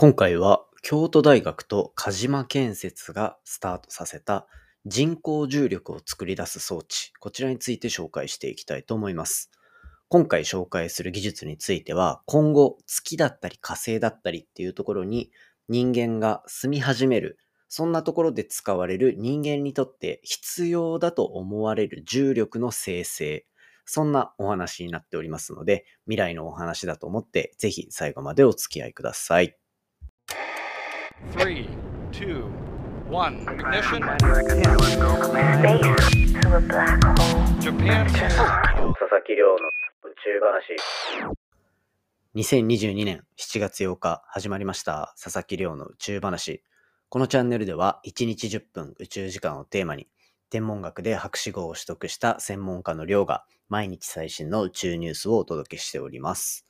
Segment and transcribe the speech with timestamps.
[0.00, 4.46] 今回は京都大学と鹿島建設がスタートさせた
[4.86, 9.50] 人工重力を作り出す装置、こちらについて紹介していきたいと思います。
[10.08, 15.32] 今回紹介する技術については、今後月だったり火星だったりっていうところに
[15.68, 17.36] 人間が住み始める、
[17.68, 23.46] そんなところで使われる人間にとって必要だと思われる重力の生成、
[23.84, 29.58] そんなお話になっておりますので、未来のお話だと思って、ぜひ最後までお付き合いください。
[31.32, 31.68] Three,
[32.12, 32.44] two,
[33.10, 33.44] one.
[33.48, 34.02] Ignition.
[34.02, 34.20] Space
[36.32, 37.42] to a black hole.
[37.60, 38.06] Japan.
[38.06, 38.30] 佐々
[39.26, 39.56] 木亮の
[40.04, 40.76] 宇宙話。
[42.36, 46.62] 2022年7月8日始まりました佐々木亮の宇宙話。
[47.08, 50.06] このチャンネルでは1日10分宇宙時間をテーマに
[50.50, 56.67] 天文学で博士号を取得した専門家の亮が毎日最新の宇宙ニュースをお届けしております。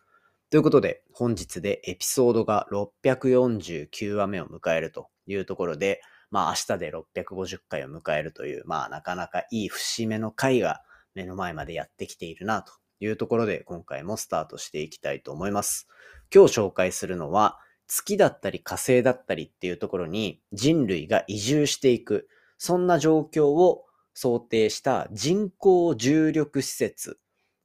[0.51, 10.81] ということで本日でエピソードが649話目を迎えるというところでまあ明日で650回を迎えるというまあなかなかいい節目の回が
[11.15, 15.87] 目の前までやってきているなというところで今回もスタートしていきたいと思います。
[16.35, 23.85] 今日紹介するのは月だったり火星だったりっていうところに人類が移住していく、そんな状況を
[24.15, 27.19] 想定した人工重力施設。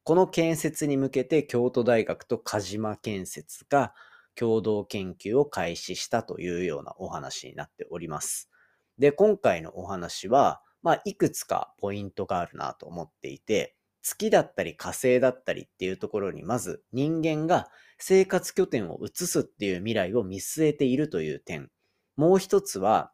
[0.03, 3.93] この建設に向けて京都大学と鹿島建設が
[4.35, 8.49] 共同研究を開始したというようなお話になっております。
[8.97, 21.69] で、今回のお話は、まあ、いくつかポイントがあるなと思っていて、月だったり火星だったりっていうところにまず人間が生活拠点を移すっていう未来を見据えているという点。
[22.17, 23.13] もう一つは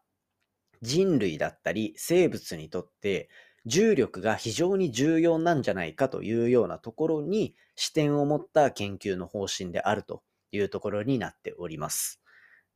[0.81, 3.29] 人類だったり生物にとって
[3.65, 12.21] 重力が非常に重要なんじゃないかというようなところに視点を持った研究の方針であるというところになっております。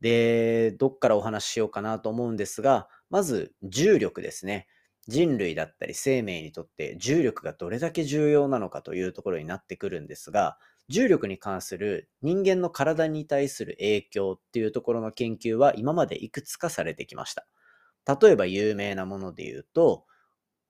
[0.00, 4.68] で、どっからお話ししようかなと思うんですが、まず重力ですね。
[5.06, 10.58] 人類だったり生命にとって重力がどれだけ重要なのかというところになってくるんですが、
[10.88, 17.46] 重力に関する人間の体に対する影響っていうところの研究は今までいくつかされてきました。
[18.20, 20.04] 例えば有名なもので言うと、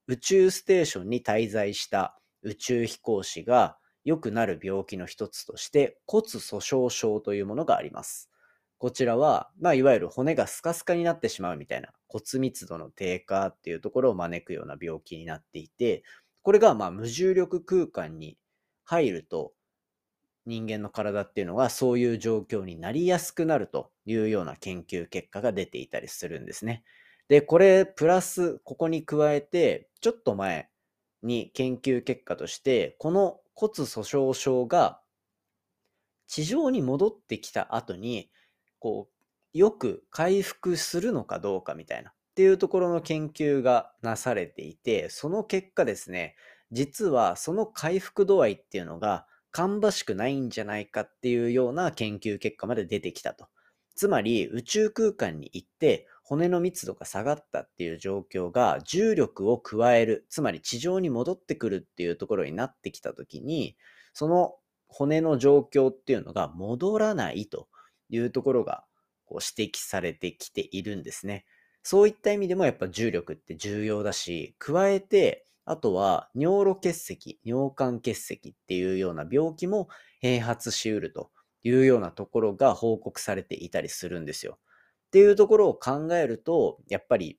[0.07, 8.31] 宇宙ステーションに滞在した宇宙飛行士が良くなる病気の一つとして骨粗鬆症というものがあります。
[8.77, 16.03] こちらは、まあ、いわゆる骨がスカスカになってしまうみたいな骨密度の低下っていうところを招くような病気になっていて、
[16.43, 18.37] これがまあ無重力空間に
[18.85, 19.55] 入ると
[20.45, 26.85] 人間の体っていうのがそういう状況になりやすくなるというような研究結果が出ていたりするんですね。
[27.29, 30.69] で、これプラスここに加えてちょっと前
[31.23, 35.01] に研究結果としてこの骨粗鬆症が
[36.27, 38.31] 地上に戻ってきた後に
[38.79, 39.09] こ
[39.55, 46.35] うよく回復するのかどうかみたいなっていうところの研究がなされていてその結果ですね
[46.73, 53.47] 実はその回復度合いっていうのが芳しくないんじゃないかっていうような研究結果まで出てきたと。
[53.95, 63.77] つまり宇宙空間に行って骨の密度が下がったっていう状況が重力を加える、つまり地上に戻ってくるっていうところになってきたときに、
[64.15, 64.55] その
[64.89, 67.69] 骨の状況っていうのが戻らないと
[68.09, 68.85] いうところが
[69.27, 71.45] こう指摘されてきているんですね。
[71.83, 79.89] そういった意味でもやっぱ重力って重要だし、加えて、あとは尿路結石、尿管結石っていうような病気も
[80.23, 81.31] 併発しうると
[81.63, 84.59] いうようなところが報告されていたりするんですよ。
[85.15, 87.39] っていうところを考えると、やっぱり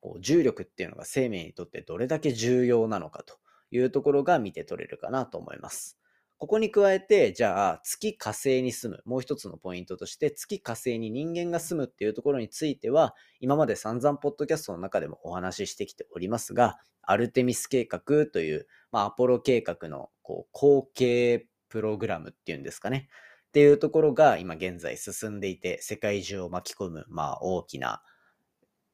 [0.00, 3.34] こう重力っていうのが生命にとってどれだけ重要なのかと
[3.70, 5.98] いうところが見て取れるかなと思います。
[6.38, 23.10] ここに加えて、じゃあ月火星に住む、もう一つのポイントとして、月火星に人間が住むっていうところについては、今まで散々ポッドキャストの中でもお話ししてきておりますが、アルテミス計画という、まあ、アポロ計画のこう後継プログラムっていうんですかね。
[23.54, 28.02] っていうところが今現在進んでいて、世界中を巻き込む、まあ、大きな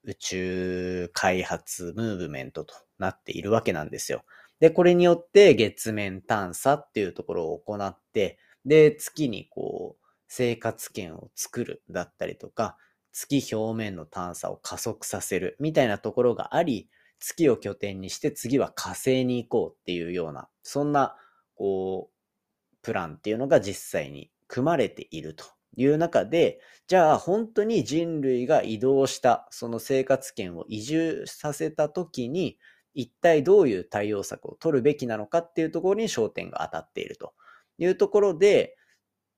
[0.04, 4.22] 宇宙開発ムーブメントとなっているわけなんですよ。
[4.58, 12.76] で、これによって月面探査っていうところを行って、で、月にこう、生活圏を作るだったりとか、
[13.12, 21.16] 月表面の探査を加速させるみたいなところがあり、月を拠点にして次は火星に行こうっていうような、そんな、
[21.54, 25.44] こう、プランっていうのが実際に組まれていると
[25.76, 32.58] いう中で、じゃあ本当に人類が移動した、その生活圏を移住させた時に、
[32.92, 37.34] 一体どういう対応策を取るべきなのかっていうところに焦点が当たっていると
[37.78, 38.76] いうところで、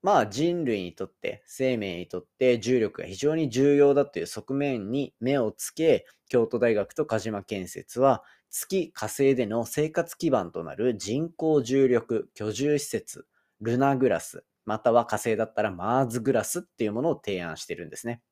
[0.03, 13.27] まあ人類にとって、生命にとって重力が非常に重要だという側面に目をつけ、京都大学と鹿島建設は月火星での生活基盤となる人工重力居住施設、
[13.61, 18.23] ルナグラス、または火星だったらマーズグラスっていうものを提案してるんですね。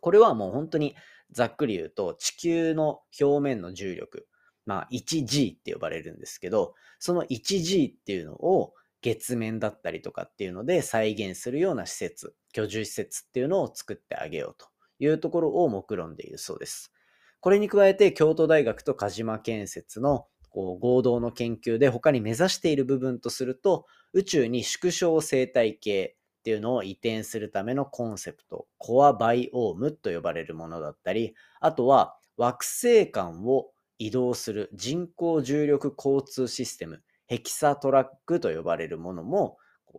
[0.00, 0.96] これはもう本当に
[1.30, 4.26] ざっくり言うと地球の表面の重力、
[4.66, 14.66] まあ 1G って呼ばれるんですけど、その 1G っていうのを月面だったりとかっていうので再現するような施設、居住施設っていうのを作ってあげようと
[14.98, 16.92] いうところを目論んでいるそうです。
[17.40, 39.56] これに加えて京都大学と鹿島建設のこう合同の研究で他に目指している部分とすると宇宙に縮小生態系っていうのを移転するためのコンセプト、コアバイオームと呼ばれるものだったり、あとは惑星間を移動する人工重力交通システム、ヘキサトラックと呼ばれるものも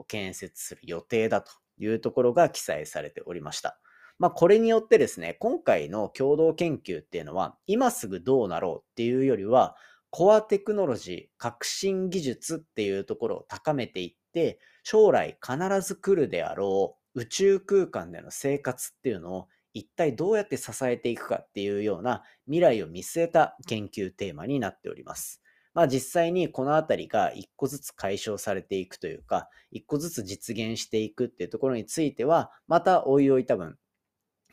[0.08, 3.80] 建設する予定だというところが記載されておりました。
[4.20, 9.78] まあこれによってですね、今回の共同研究っていうのは今すぐどうなろうっていうよりは
[10.16, 25.42] コアテクノロジー、革新技術っていうところを高めていって、将来必ず来るであろう宇宙空間での生活っていうのを一体どうやって支えていくかっていうような未来を見据えた研究テーマになっております。
[25.74, 33.80] まあ実際にこのあたりが一個ずつ解消されていくというか、一個ずつ実現していくっていうところについては、またおいおい多分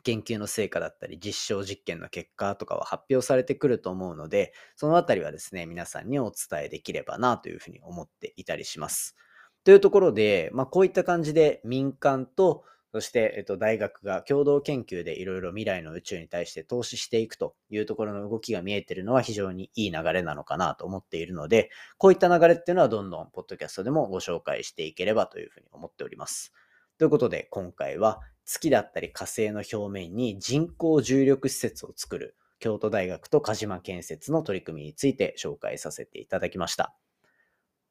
[0.02, 9.17] 研究の成果だったり実証実験の結果とかは発表されてくると思うので、そのあたりはですね、皆さんにお伝えできればなというふうに思っていたりします。
[9.64, 26.53] というところで、まあこういった感じで民間とそして、えっと、大学が共同研究でいろいろ未来の宇宙に対して投資していくというところの動きが見えているのは非常にいい流れなのかなと思っているので、こういった流れっていうのはどんどんポッドキャストでもご紹介していければというふうに思っております。
[27.00, 36.94] ということで、今回は月だったり火星の表面に人工重力施設を作る京都大学と鹿島建設の取り組みについて紹介させていただきました。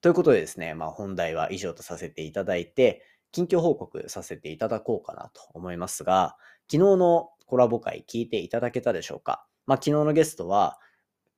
[0.01, 3.01] ということでですね、まあ本題は以上とさせていただいて、
[3.31, 6.37] 近況報告させていただこうかなと思いますが、
[6.71, 9.43] 昨日のコラボ会聞いていただけたでしょうか？
[9.65, 10.77] まあ昨日のゲストは、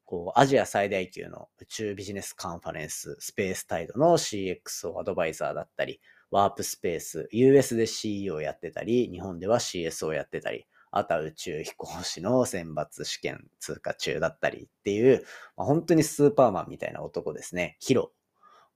[0.04, 6.02] こう、アジア最大級の宇宙ビジネスカンファレンス、スペースタイドの CXO アドバイザーだったり、
[6.32, 15.24] ワープスペース、US で CEO やってたり、日本では CSO やってたり、あとは宇宙飛行士の選抜試験通過中だったりっていう、
[15.56, 17.78] まあ、本当にスーパーマンみたいな男ですね。
[17.80, 18.12] ヒロ、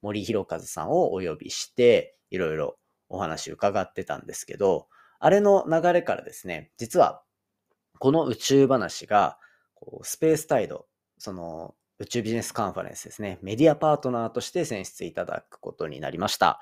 [0.02, 2.78] 森博和さんをお呼びして、いろいろ
[3.10, 4.88] お話伺ってたんですけど、
[5.20, 7.24] あれの流れからですね、実は、
[8.00, 9.38] この宇宙話が、
[9.74, 10.88] こうスペースタイド、
[11.18, 16.62] その宇宙ビジネスカンファレンスですね、メディアパートナーとして選出いただくことになりました。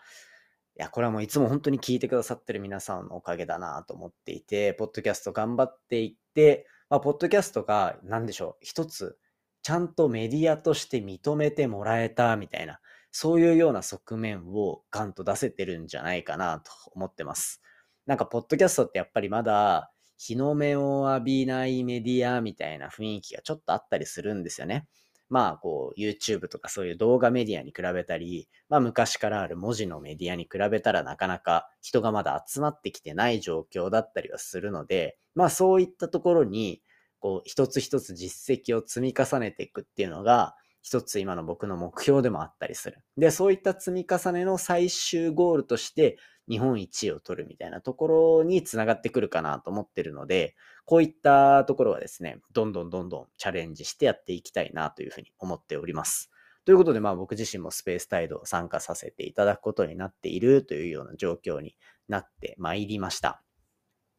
[0.76, 9.18] いや、これはもういつも本当に聞いてくださってる皆さんのおかげだなと思っていて、ポッドキャスト頑張っていって、まあ、ポッドキャストが何でしょう、一つ、
[9.62, 12.80] ちゃんとメディアとして認めてもらえたみたいな、
[13.12, 17.62] そういうような側面をガンと出せてるんじゃないかなと思ってます。
[18.08, 24.88] なんか、ポッドキャストってやっぱりまだ日の目を浴びないメディアみたいな雰囲気がちょっとあったりするんですよね。
[25.30, 36.82] まあ、こう、YouTube とかそういう動画メディアに比べたり、まあ、昔からある文字のメディアに比べたらなかなか人がまだ集まってきてない状況だったりはするので、まあ、そういったところに、
[37.20, 42.98] こう、一つ一つ実績を積み重ねていくっていうのが、一つ今の僕の目標でもあったりする。
[43.18, 46.18] で、そういった積み重ねの最終ゴールとして、
[46.50, 48.08] 日本一位を取るみたいなとこ
[48.40, 56.30] ろにつながってくるかなと思ってるので、こういったところはですね、どんどんどんどんチャレンジしてやっていきたいなというふうに思っております。
[56.66, 61.76] ということで、まあ僕自身もスペースタイドを参加させていただくことになっているというような状況に
[62.08, 63.42] なってまいりました。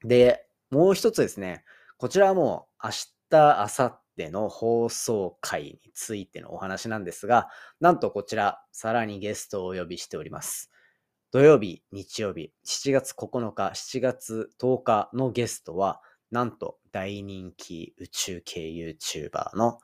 [0.05, 1.65] で、もう一つですね、
[1.97, 7.49] こちらはもう明日、明後日の放送回についてのお話なんですが、
[7.81, 10.71] なんとこちら、さらにゲストをお呼びしております。
[11.35, 16.01] 土曜日、日曜日、7月9日、7月10日のゲストは、
[16.31, 19.81] なんと大人気宇宙系 YouTuber の、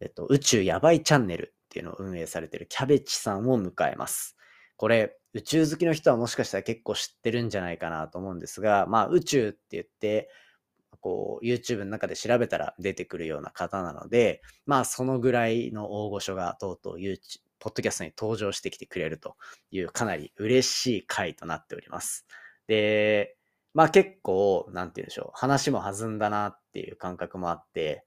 [0.00, 4.38] えっと、宇宙やばいチャンネルっていうのを運営されているキャベチさんを迎えます。
[4.78, 10.30] これ、宇宙好きの人はもしかしたら結構知ってるんじゃないかなと思うんですが、まあ宇宙って言って、
[11.02, 17.18] こう YouTube の中で調べたら出てくるような方なので、まあそのぐらいの大御所がとうとう YouTube、
[17.58, 19.36] ポッドキャストに登場してきてくれると
[19.70, 22.26] いうかなり嬉しい回となっております。
[22.66, 23.36] で、
[23.74, 28.04] まあ結構、なんて言うんでしょう、話も弾んだなっていう感覚もあって、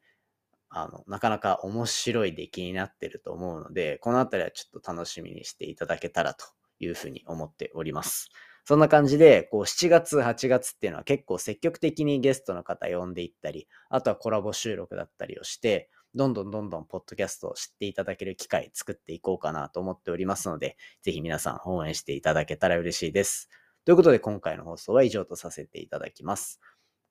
[0.70, 6.46] あの、なかなか面白い出来になってると思うので、このあたりはちょっと楽しみにしていただけたらと
[6.80, 8.30] いうふうに思っております。
[8.66, 23.50] そんな感じで、こう7月、8月っていうのは結構積極的にゲストの方呼んでいったり、あとはコラボ収録だったりをして、どんどんどんどんポッドキャストを知っていただける機会作っていこうかなと思っておりますので、ぜひ皆さん応援していただけたら嬉しいです。
[23.86, 26.60] ということで今回の放送は以上とさせていただきます。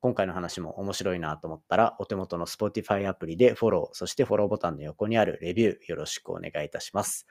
[0.00, 7.26] 今回の話も面白いなと思ったら、お手元の Spotify アプリでフォロー、そしてフォローボタンの横にあるレビューよろしくお願いいたします。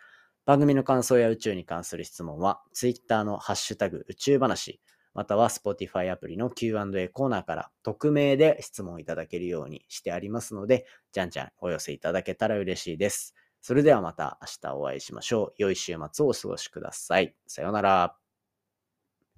[0.45, 4.81] 番組の感想や宇宙に関する質問は、Twitter のハッシュタグ宇宙話、
[5.17, 13.33] または Spotify アプリの Q&A コーナーから匿名で質問いただけるようにしてありますので、じゃんじゃんお寄せいただけたら嬉しいです。
[13.59, 15.53] それではまた明日お会いしましょう。
[15.57, 17.35] 良い週末をお過ごしください。
[17.47, 18.26] さようなら。